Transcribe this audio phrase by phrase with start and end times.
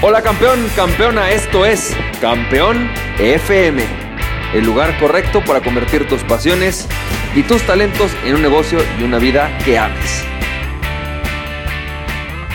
[0.00, 3.82] Hola campeón, campeona, esto es Campeón FM,
[4.54, 6.86] el lugar correcto para convertir tus pasiones
[7.34, 10.22] y tus talentos en un negocio y una vida que ames.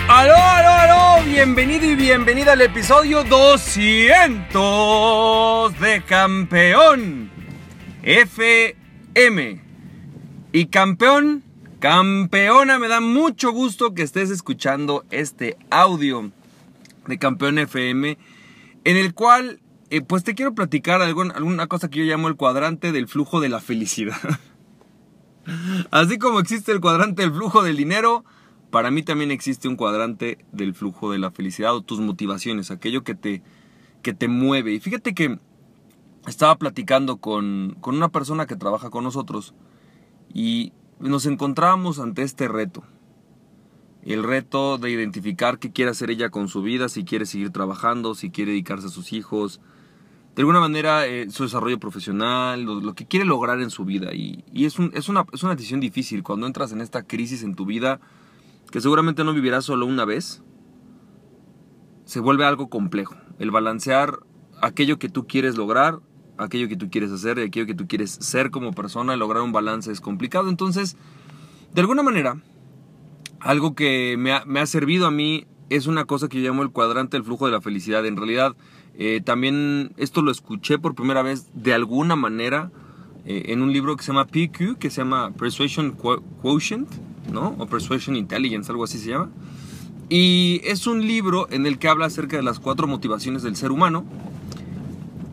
[0.08, 7.30] Aló, aló, aló, bienvenido y bienvenida al episodio 200 de Campeón
[8.04, 9.60] FM.
[10.50, 11.44] Y campeón,
[11.78, 16.32] campeona, me da mucho gusto que estés escuchando este audio
[17.06, 18.18] de Campeón FM,
[18.84, 22.92] en el cual eh, pues te quiero platicar alguna cosa que yo llamo el cuadrante
[22.92, 24.16] del flujo de la felicidad.
[25.90, 28.24] Así como existe el cuadrante del flujo del dinero,
[28.70, 33.04] para mí también existe un cuadrante del flujo de la felicidad o tus motivaciones, aquello
[33.04, 33.42] que te,
[34.02, 34.72] que te mueve.
[34.72, 35.38] Y fíjate que
[36.26, 39.54] estaba platicando con, con una persona que trabaja con nosotros
[40.32, 42.82] y nos encontrábamos ante este reto
[44.12, 48.14] el reto de identificar qué quiere hacer ella con su vida, si quiere seguir trabajando,
[48.14, 49.60] si quiere dedicarse a sus hijos,
[50.34, 54.12] de alguna manera eh, su desarrollo profesional, lo, que quiere lograr en su vida.
[54.12, 54.90] Y, es, una,
[55.32, 58.00] es una decisión difícil cuando entras en esta crisis en tu vida,
[58.72, 60.42] que seguramente no vivirás solo una vez,
[62.04, 63.14] se vuelve algo complejo.
[63.38, 64.18] El balancear
[64.60, 66.00] aquello que tú quieres lograr,
[66.36, 69.52] aquello que tú quieres hacer y aquello que tú quieres ser como persona, lograr un
[69.52, 70.48] balance es complicado.
[70.48, 70.96] Entonces,
[71.72, 72.42] de alguna manera,
[73.44, 77.18] algo que me ha, servido a mí es una cosa que yo llamo el cuadrante
[77.18, 78.04] del flujo de la felicidad.
[78.06, 78.56] En realidad,
[78.98, 82.70] eh, también esto lo escuché por primera vez de alguna manera
[83.26, 85.92] eh, en un libro que se llama PQ, que se llama Persuasion
[86.40, 86.88] Quotient,
[87.30, 87.54] ¿no?
[87.58, 89.30] O Persuasion Intelligence, algo así se llama.
[90.08, 93.72] Y es un libro en el que habla acerca de las cuatro motivaciones del ser
[93.72, 94.06] humano.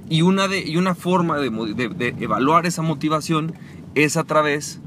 [0.10, 3.54] Y una, de, y una forma de, de evaluar esa motivación
[3.96, 4.82] es a través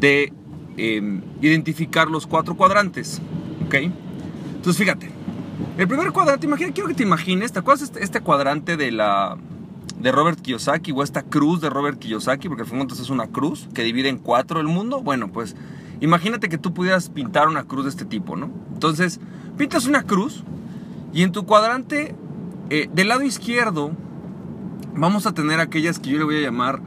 [0.00, 0.32] de
[0.78, 3.20] Em, identificar los cuatro cuadrantes.
[3.66, 3.74] ¿Ok?
[4.56, 5.10] Entonces fíjate.
[5.76, 9.36] El primer cuadrante, imagina, quiero que te imagines, ¿te acuerdas este, este, cuadrante de la
[10.00, 12.48] de Robert Kiyosaki o esta cruz de Robert Kiyosaki?
[12.48, 15.00] Porque al es una cruz que divide en cuatro el mundo.
[15.02, 15.56] Bueno, pues
[16.00, 18.50] imagínate que tú pudieras pintar una cruz de este tipo, ¿no?
[18.72, 19.20] Entonces,
[19.56, 20.44] pintas una cruz
[21.12, 22.14] y en tu cuadrante
[22.70, 23.92] eh, del lado izquierdo
[24.94, 26.80] vamos a tener aquellas que yo le voy a llamar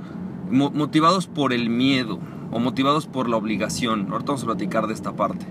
[0.49, 2.19] motivados por el miedo
[2.51, 4.11] o motivados por la obligación.
[4.11, 5.45] Ahorita vamos a platicar de esta parte.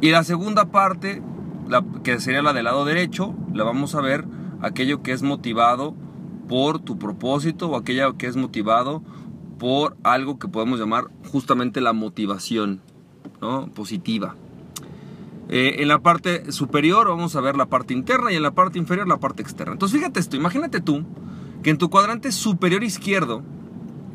[0.00, 1.22] Y la segunda parte,
[1.68, 4.24] la, que sería la del lado derecho, la vamos a ver
[4.60, 5.94] aquello que es motivado
[6.48, 9.02] por tu propósito o aquello que es motivado
[9.58, 12.80] por algo que podemos llamar justamente la motivación
[13.74, 14.36] positiva.
[15.48, 18.78] Eh, en la parte superior vamos a ver la parte interna y en la parte
[18.78, 19.72] inferior la parte externa.
[19.72, 21.04] Entonces fíjate esto, imagínate tú
[21.62, 23.42] que en tu cuadrante superior izquierdo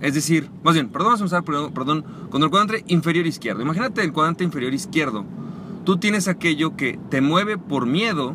[0.02, 3.62] es decir, más bien, perdón, vamos a empezar, perdón, con el cuadrante inferior izquierdo.
[3.62, 5.26] Imagínate el cuadrante inferior izquierdo.
[5.84, 8.34] Tú tienes aquello que te mueve por miedo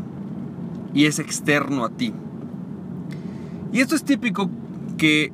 [0.93, 2.13] y es externo a ti.
[3.73, 4.51] Y esto es típico
[4.99, 5.33] que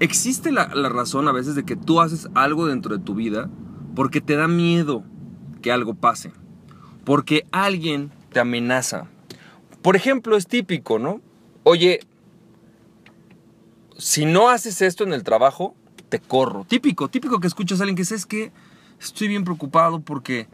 [0.00, 3.50] existe la razón a veces de que tú haces algo dentro de tu vida
[3.94, 5.04] porque te da miedo
[5.62, 6.32] que algo pase.
[7.04, 9.06] Porque alguien te amenaza.
[9.82, 11.20] Por ejemplo, es típico, ¿no?
[11.62, 12.00] Oye,
[13.98, 15.74] si no haces esto en el trabajo,
[16.08, 16.64] te corro.
[16.64, 18.52] Típico, típico que escuchas a alguien que es que
[19.00, 20.48] estoy bien preocupado porque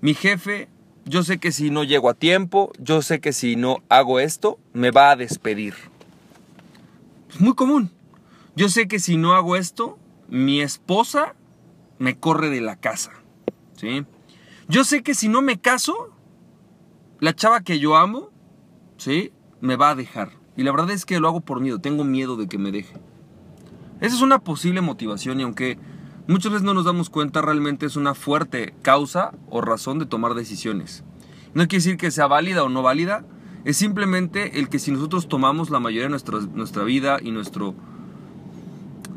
[0.00, 0.68] mi jefe,
[1.04, 4.58] yo sé que si no llego a tiempo, yo sé que si no hago esto,
[4.72, 5.74] me va a despedir.
[7.30, 7.90] Es muy común.
[8.54, 9.98] Yo sé que si no hago esto,
[10.28, 11.34] mi esposa
[11.98, 13.12] me corre de la casa.
[13.76, 14.04] ¿Sí?
[14.68, 16.12] Yo sé que si no me caso,
[17.20, 18.30] la chava que yo amo,
[18.96, 19.32] ¿sí?
[19.60, 20.30] Me va a dejar.
[20.56, 22.94] Y la verdad es que lo hago por miedo, tengo miedo de que me deje.
[24.00, 25.78] Esa es una posible motivación y aunque
[26.26, 30.34] muchas veces no nos damos cuenta, realmente es una fuerte causa o razón de tomar
[30.34, 31.04] decisiones.
[31.54, 33.24] No quiere decir que sea válida o no válida,
[33.64, 37.74] es simplemente el que si nosotros tomamos la mayoría de nuestra, nuestra vida y nuestro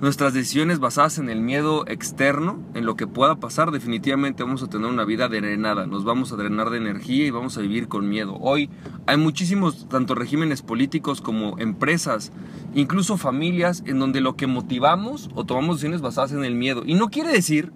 [0.01, 4.67] nuestras decisiones basadas en el miedo externo, en lo que pueda pasar, definitivamente vamos a
[4.67, 8.07] tener una vida drenada, nos vamos a drenar de energía y vamos a vivir con
[8.07, 8.37] miedo.
[8.39, 8.69] Hoy
[9.07, 12.31] hay muchísimos, tanto regímenes políticos como empresas,
[12.75, 16.83] incluso familias, en donde lo que motivamos o tomamos decisiones basadas en el miedo.
[16.85, 17.73] Y no quiere decir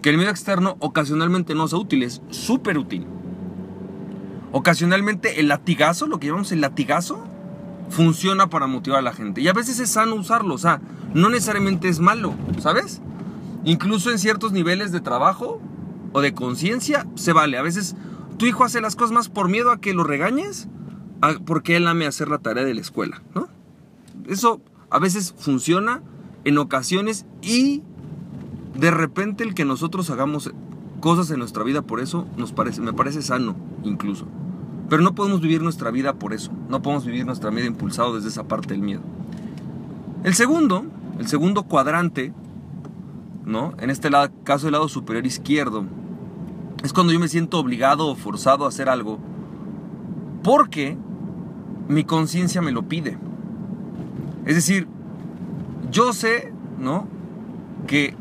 [0.00, 3.06] que el miedo externo ocasionalmente no sea útil, es súper útil.
[4.52, 7.26] Ocasionalmente el latigazo, lo que llamamos el latigazo,
[7.88, 9.40] funciona para motivar a la gente.
[9.40, 10.80] Y a veces es sano usarlo, o sea,
[11.12, 13.00] no necesariamente es malo, ¿sabes?
[13.64, 15.60] Incluso en ciertos niveles de trabajo
[16.12, 17.56] o de conciencia se vale.
[17.56, 17.96] A veces
[18.36, 20.68] tu hijo hace las cosas más por miedo a que lo regañes,
[21.46, 23.48] porque él ame hacer la tarea de la escuela, ¿no?
[24.26, 24.60] Eso
[24.90, 26.02] a veces funciona
[26.44, 27.82] en ocasiones y
[28.74, 30.52] de repente el que nosotros hagamos
[31.00, 34.26] cosas en nuestra vida por eso nos parece, me parece sano incluso.
[34.88, 36.52] Pero no podemos vivir nuestra vida por eso.
[36.68, 39.02] No podemos vivir nuestra vida impulsado desde esa parte del miedo.
[40.24, 40.84] El segundo,
[41.18, 42.32] el segundo cuadrante,
[43.44, 43.74] ¿no?
[43.78, 44.10] En este
[44.44, 45.84] caso el lado superior izquierdo,
[46.82, 49.18] es cuando yo me siento obligado o forzado a hacer algo
[50.42, 50.96] porque
[51.88, 53.18] mi conciencia me lo pide.
[54.44, 54.86] Es decir,
[55.90, 57.08] yo sé, ¿no?
[57.86, 58.14] Que,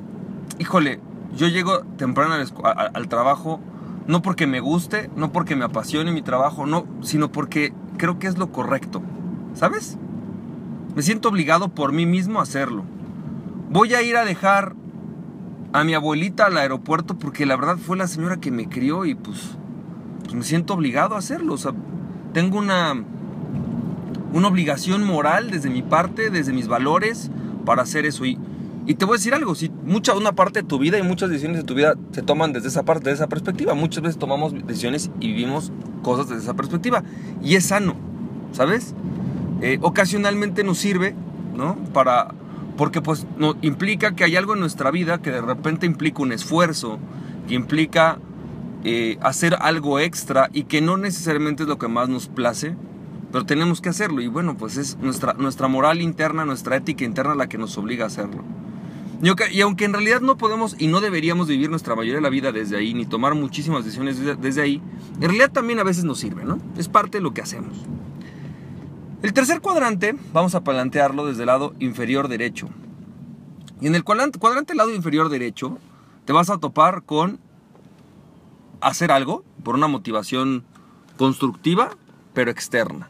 [0.59, 0.99] híjole,
[1.35, 3.59] yo llego temprano al, trabajo
[4.07, 8.27] no porque me guste, no porque me apasione mi trabajo, no, sino porque creo que
[8.27, 9.01] es lo correcto.
[9.53, 9.97] ¿Sabes?
[10.95, 12.83] Me siento obligado por mí mismo a hacerlo.
[13.69, 14.75] Voy a ir a dejar
[15.71, 19.15] a mi abuelita al aeropuerto porque la verdad fue la señora que me crió y
[19.15, 19.57] pues,
[20.23, 21.55] pues me siento obligado a hacerlo.
[22.33, 23.03] Tengo una,
[24.33, 27.31] una obligación moral desde mi parte, desde mis valores,
[27.65, 28.25] para hacer eso.
[28.25, 28.37] Y,
[28.85, 31.29] y te voy a decir algo, si mucha una parte de tu vida y muchas
[31.29, 33.73] decisiones de tu vida se toman desde esa parte, desde esa perspectiva.
[33.73, 35.71] Muchas veces tomamos decisiones y vivimos
[36.01, 37.01] cosas desde esa perspectiva.
[37.41, 37.95] Y es sano,
[38.51, 38.93] ¿sabes?
[39.61, 41.15] Eh, ocasionalmente nos sirve,
[41.55, 41.77] ¿no?
[41.93, 42.33] Para,
[42.75, 46.33] porque pues no, implica que hay algo en nuestra vida que de repente implica un
[46.33, 46.99] esfuerzo,
[47.47, 48.17] que implica
[48.83, 52.75] eh, hacer algo extra y que no necesariamente es lo que más nos place,
[53.31, 54.19] pero tenemos que hacerlo.
[54.19, 58.03] Y bueno, pues es nuestra, nuestra moral interna, nuestra ética interna la que nos obliga
[58.03, 58.43] a hacerlo.
[59.23, 62.51] Y aunque en realidad no podemos y no deberíamos vivir nuestra mayoría de la vida
[62.51, 64.81] desde ahí, ni tomar muchísimas decisiones desde ahí,
[65.15, 66.59] en realidad también a veces nos sirve, ¿no?
[66.77, 67.77] Es parte de lo que hacemos.
[69.21, 72.67] El tercer cuadrante vamos a plantearlo desde el lado inferior derecho.
[73.79, 75.77] Y en el cuadrante, cuadrante lado inferior derecho
[76.25, 77.39] te vas a topar con
[78.81, 80.65] hacer algo por una motivación
[81.17, 81.91] constructiva
[82.33, 83.09] pero externa.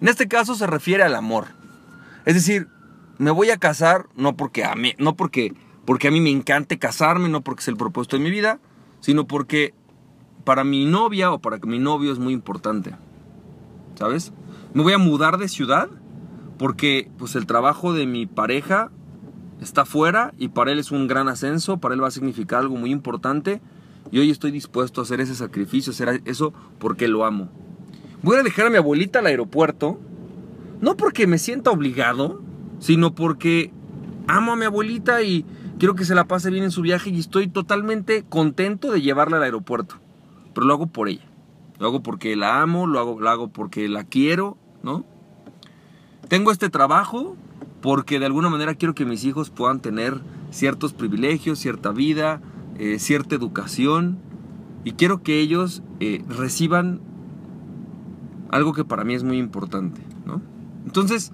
[0.00, 1.48] En este caso se refiere al amor.
[2.24, 2.68] Es decir,
[3.18, 5.54] me voy a casar no porque a mí, no porque,
[5.84, 8.60] porque a mí me encante casarme, no porque es el propósito de mi vida,
[9.00, 9.74] sino porque
[10.44, 12.94] para mi novia o para mi novio es muy importante.
[13.96, 14.32] ¿Sabes?
[14.72, 15.88] Me voy a mudar de ciudad
[16.56, 18.90] porque pues el trabajo de mi pareja
[19.60, 22.76] está fuera y para él es un gran ascenso, para él va a significar algo
[22.76, 23.60] muy importante
[24.10, 27.48] y hoy estoy dispuesto a hacer ese sacrificio, hacer eso porque lo amo.
[28.22, 29.98] Voy a dejar a mi abuelita al aeropuerto,
[30.80, 32.42] no porque me sienta obligado,
[32.78, 33.72] sino porque
[34.26, 35.44] amo a mi abuelita y
[35.78, 39.38] quiero que se la pase bien en su viaje y estoy totalmente contento de llevarla
[39.38, 39.96] al aeropuerto.
[40.54, 41.26] Pero lo hago por ella.
[41.78, 45.04] Lo hago porque la amo, lo hago, lo hago porque la quiero, ¿no?
[46.28, 47.36] Tengo este trabajo
[47.80, 50.20] porque de alguna manera quiero que mis hijos puedan tener
[50.50, 52.40] ciertos privilegios, cierta vida,
[52.78, 54.18] eh, cierta educación
[54.84, 57.00] y quiero que ellos eh, reciban
[58.50, 60.40] algo que para mí es muy importante, ¿no?
[60.84, 61.32] Entonces,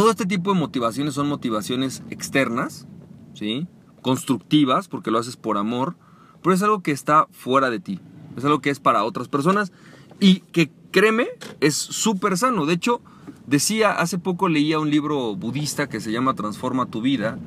[0.00, 2.86] todo este tipo de motivaciones son motivaciones externas,
[3.34, 3.68] ¿sí?
[4.00, 5.94] Constructivas, porque lo haces por amor,
[6.42, 8.00] pero es algo que está fuera de ti,
[8.34, 9.72] es algo que es para otras personas
[10.18, 11.28] y que créeme,
[11.60, 12.64] es súper sano.
[12.64, 13.02] De hecho,
[13.46, 17.38] decía, hace poco leía un libro budista que se llama Transforma tu vida,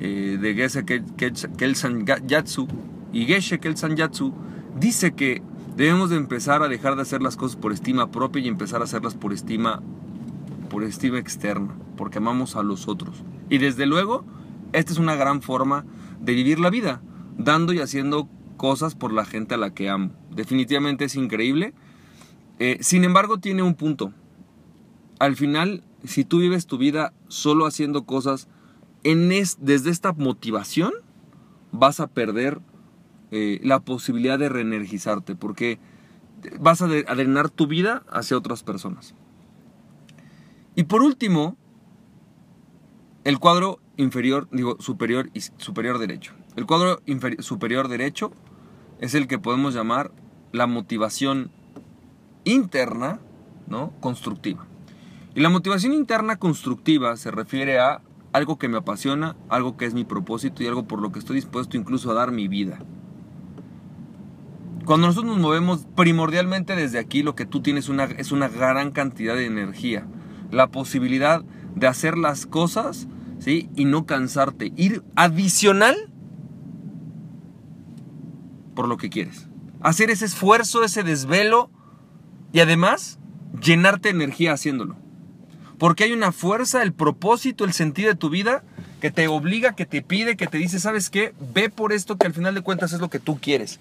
[0.00, 0.86] eh, de Geshe
[1.58, 2.66] Kelsan Yatsu,
[3.12, 4.32] y Geshe Kelsan Yatsu
[4.80, 5.42] dice que
[5.76, 8.84] debemos de empezar a dejar de hacer las cosas por estima propia y empezar a
[8.84, 9.82] hacerlas por estima
[10.70, 13.22] por estima externa, porque amamos a los otros.
[13.50, 14.24] Y desde luego,
[14.72, 15.84] esta es una gran forma
[16.20, 17.02] de vivir la vida,
[17.36, 20.12] dando y haciendo cosas por la gente a la que amo.
[20.30, 21.74] Definitivamente es increíble.
[22.58, 24.14] Eh, sin embargo, tiene un punto.
[25.18, 28.48] Al final, si tú vives tu vida solo haciendo cosas
[29.02, 30.92] en desde esta motivación,
[31.72, 32.60] vas a perder
[33.30, 35.78] eh, la posibilidad de reenergizarte, porque
[36.58, 39.14] vas a, a drenar tu vida hacia otras personas.
[40.74, 41.56] Y por último,
[43.24, 46.34] el cuadro inferior, digo, superior y superior derecho.
[46.56, 47.00] El cuadro
[47.40, 48.32] superior derecho
[49.00, 50.12] es el que podemos llamar
[50.52, 51.50] la motivación
[52.44, 53.20] interna,
[53.66, 53.92] ¿no?
[54.00, 54.66] Constructiva.
[55.34, 58.00] Y la motivación interna constructiva se refiere a
[58.32, 61.36] algo que me apasiona, algo que es mi propósito y algo por lo que estoy
[61.36, 62.78] dispuesto incluso a dar mi vida.
[64.84, 68.92] Cuando nosotros nos movemos primordialmente desde aquí, lo que tú tienes una, es una gran
[68.92, 70.06] cantidad de energía
[70.50, 71.42] la posibilidad
[71.74, 73.06] de hacer las cosas,
[73.38, 73.68] ¿sí?
[73.76, 74.72] Y no cansarte.
[74.76, 75.96] Ir adicional
[78.74, 79.48] por lo que quieres.
[79.80, 81.70] Hacer ese esfuerzo, ese desvelo
[82.52, 83.18] y además
[83.62, 84.96] llenarte de energía haciéndolo.
[85.78, 88.62] Porque hay una fuerza, el propósito, el sentido de tu vida
[89.00, 91.32] que te obliga, que te pide, que te dice, ¿sabes qué?
[91.54, 93.80] Ve por esto que al final de cuentas es lo que tú quieres.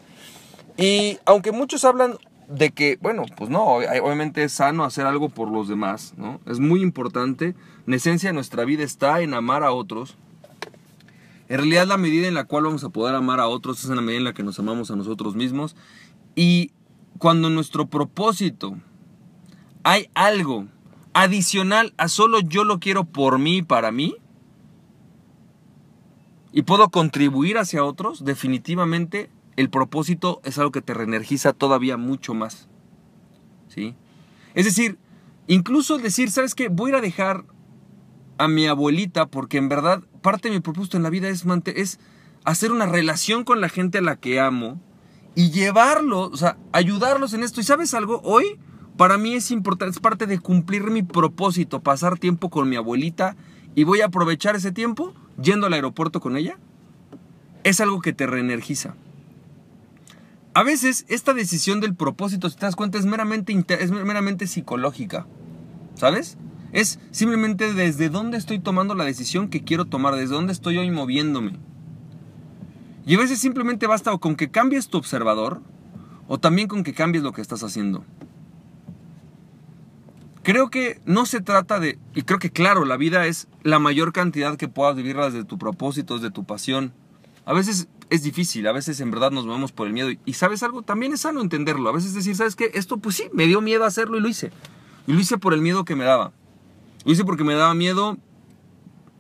[0.78, 2.18] Y aunque muchos hablan
[2.50, 6.40] de que, bueno, pues no, obviamente es sano hacer algo por los demás, ¿no?
[6.48, 7.56] Es muy importante.
[7.86, 10.18] En esencia, nuestra vida está en amar a otros.
[11.48, 13.96] En realidad, la medida en la cual vamos a poder amar a otros es en
[13.96, 15.76] la medida en la que nos amamos a nosotros mismos.
[16.36, 16.72] Y
[17.20, 18.76] cuando nuestro propósito
[19.84, 20.66] hay algo
[21.14, 24.16] adicional a solo yo lo quiero por mí y para mí,
[26.52, 29.30] y puedo contribuir hacia otros, definitivamente
[29.60, 32.70] el propósito es algo que te reenergiza todavía mucho más.
[33.68, 33.94] ¿Sí?
[34.54, 34.98] Es decir,
[35.48, 36.70] incluso decir, ¿sabes qué?
[36.70, 37.44] Voy a ir a dejar
[38.38, 41.44] a mi abuelita porque en verdad parte de mi propósito en la vida es,
[41.76, 42.00] es
[42.46, 44.80] hacer una relación con la gente a la que amo
[45.36, 47.60] y llevarlos, o sea, ayudarlos en esto.
[47.60, 48.22] ¿Y sabes algo?
[48.24, 48.58] Hoy
[48.96, 53.36] para mí es importante, es parte de cumplir mi propósito, pasar tiempo con mi abuelita
[53.76, 56.58] y voy a aprovechar ese tiempo yendo al aeropuerto con ella.
[57.66, 58.96] Es algo que te reenergiza.
[60.54, 65.28] A veces esta decisión del propósito, si te das cuenta, es meramente, es meramente psicológica.
[65.96, 66.38] ¿Sabes?
[66.72, 70.92] Es simplemente desde dónde estoy tomando la decisión que quiero tomar, desde dónde estoy hoy
[70.92, 71.54] moviéndome.
[73.06, 75.62] Y a veces simplemente basta o con que cambies tu observador
[76.28, 78.06] o también con que cambies lo que estás haciendo.
[80.44, 84.14] Creo que no se trata de, y creo que claro, la vida es la mayor
[84.14, 86.94] cantidad que puedas vivirla desde tu propósito, desde tu pasión.
[87.46, 90.10] A veces es difícil, a veces en verdad nos movemos por el miedo.
[90.26, 91.90] Y sabes algo, también es sano entenderlo.
[91.90, 92.72] A veces decir, ¿sabes qué?
[92.74, 94.52] Esto pues sí, me dio miedo hacerlo y lo hice.
[95.08, 96.32] Y lo hice por el miedo que me daba.
[97.06, 98.18] Lo hice porque me daba miedo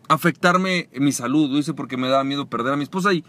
[0.07, 1.51] afectarme mi salud.
[1.51, 3.13] Lo hice porque me daba miedo perder a mi esposa.
[3.13, 3.23] Y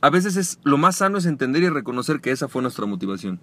[0.00, 3.40] a veces es lo más sano es entender y reconocer que esa fue nuestra motivación.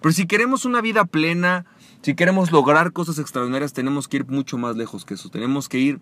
[0.00, 1.64] Pero si queremos una vida plena,
[2.02, 5.30] si queremos lograr cosas extraordinarias, tenemos que ir mucho más lejos que eso.
[5.30, 6.00] Tenemos que ir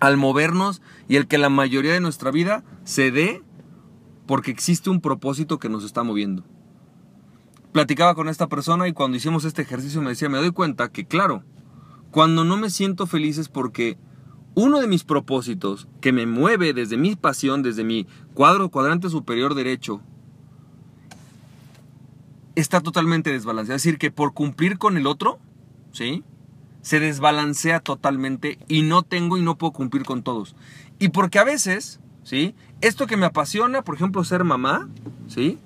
[0.00, 3.42] al movernos y el que la mayoría de nuestra vida se dé
[4.28, 6.44] porque existe un propósito que nos está moviendo.
[7.72, 11.06] Platicaba con esta persona y cuando hicimos este ejercicio me decía, me doy cuenta que
[11.06, 11.42] claro,
[12.10, 13.96] cuando no me siento feliz es porque
[14.54, 19.54] uno de mis propósitos que me mueve desde mi pasión, desde mi cuadro cuadrante superior
[19.54, 20.02] derecho,
[22.54, 23.76] está totalmente desbalanceado.
[23.76, 25.38] Es decir, que por cumplir con el otro,
[25.90, 26.22] ¿sí?
[26.82, 30.54] Se desbalancea totalmente y no tengo y no puedo cumplir con todos.
[30.98, 32.54] Y porque a veces, ¿sí?
[32.80, 34.88] Esto que me apasiona, por ejemplo, ser mamá,
[35.26, 35.58] ¿sí?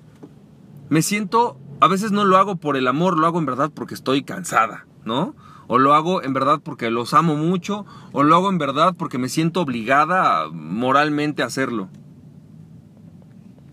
[0.89, 3.93] Me siento, a veces no lo hago por el amor, lo hago en verdad porque
[3.93, 5.35] estoy cansada, ¿no?
[5.67, 9.17] O lo hago en verdad porque los amo mucho, o lo hago en verdad porque
[9.17, 11.89] me siento obligada moralmente a hacerlo.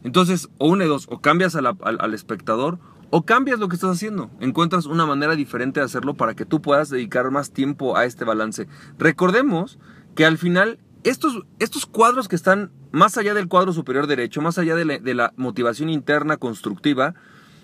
[0.04, 2.78] Entonces, o una dos, o cambias al espectador
[3.10, 6.62] o cambias lo que estás haciendo, encuentras una manera diferente de hacerlo para que tú
[6.62, 8.68] puedas dedicar más tiempo a este balance.
[8.98, 9.78] Recordemos
[10.14, 14.58] que al final estos, estos cuadros que están más allá del cuadro superior derecho, más
[14.58, 17.14] allá de la, de la motivación interna constructiva,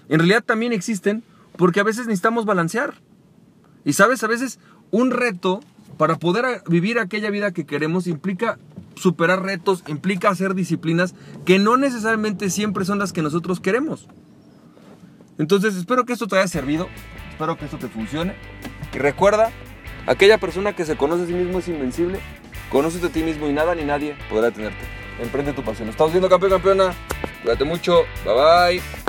[0.09, 1.23] en realidad también existen
[1.57, 2.95] porque a veces necesitamos balancear.
[3.85, 4.59] Y sabes, a veces
[4.91, 5.61] un reto
[5.97, 8.59] para poder vivir aquella vida que queremos implica
[8.95, 11.15] superar retos, implica hacer disciplinas
[11.45, 14.09] que no necesariamente siempre son las que nosotros queremos.
[15.39, 16.89] Entonces espero que esto te haya servido,
[17.31, 18.35] espero que esto te funcione.
[18.95, 19.51] Y recuerda,
[20.07, 22.21] aquella persona que se conoce a sí mismo es invencible.
[22.71, 24.85] Conócete a ti mismo y nada ni nadie podrá tenerte.
[25.21, 25.89] Emprende tu pasión.
[25.89, 26.95] Estamos viendo campeón, campeona.
[27.43, 28.05] Cuídate mucho.
[28.25, 28.35] Bye
[28.81, 29.06] bye.